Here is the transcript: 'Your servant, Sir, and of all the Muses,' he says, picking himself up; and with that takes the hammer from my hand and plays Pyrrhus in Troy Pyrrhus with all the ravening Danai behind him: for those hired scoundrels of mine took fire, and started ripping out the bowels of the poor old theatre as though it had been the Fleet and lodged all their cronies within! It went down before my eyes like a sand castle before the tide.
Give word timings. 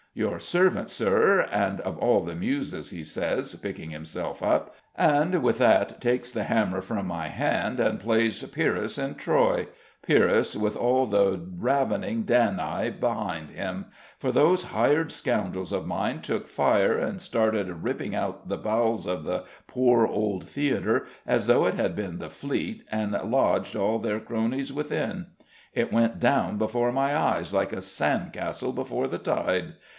'Your 0.13 0.39
servant, 0.41 0.89
Sir, 0.89 1.47
and 1.51 1.79
of 1.81 1.97
all 1.99 2.19
the 2.21 2.35
Muses,' 2.35 2.89
he 2.89 3.03
says, 3.03 3.55
picking 3.55 3.91
himself 3.91 4.43
up; 4.43 4.75
and 4.95 5.41
with 5.43 5.57
that 5.59 6.01
takes 6.01 6.31
the 6.31 6.43
hammer 6.45 6.81
from 6.81 7.05
my 7.05 7.29
hand 7.29 7.79
and 7.79 7.97
plays 7.99 8.43
Pyrrhus 8.43 8.97
in 8.97 9.15
Troy 9.15 9.67
Pyrrhus 10.05 10.53
with 10.55 10.75
all 10.75 11.05
the 11.05 11.39
ravening 11.55 12.23
Danai 12.25 12.99
behind 12.99 13.51
him: 13.51 13.85
for 14.19 14.31
those 14.33 14.63
hired 14.73 15.11
scoundrels 15.13 15.71
of 15.71 15.87
mine 15.87 16.19
took 16.21 16.47
fire, 16.49 16.97
and 16.97 17.21
started 17.21 17.69
ripping 17.83 18.13
out 18.15 18.49
the 18.49 18.57
bowels 18.57 19.05
of 19.05 19.23
the 19.23 19.45
poor 19.67 20.05
old 20.07 20.43
theatre 20.43 21.05
as 21.27 21.45
though 21.47 21.65
it 21.65 21.75
had 21.75 21.95
been 21.95 22.17
the 22.17 22.29
Fleet 22.29 22.83
and 22.91 23.11
lodged 23.13 23.75
all 23.77 23.97
their 23.99 24.19
cronies 24.19 24.73
within! 24.73 25.27
It 25.73 25.93
went 25.93 26.19
down 26.19 26.57
before 26.57 26.91
my 26.91 27.15
eyes 27.15 27.53
like 27.53 27.71
a 27.71 27.79
sand 27.81 28.33
castle 28.33 28.73
before 28.73 29.07
the 29.07 29.19
tide. 29.19 29.75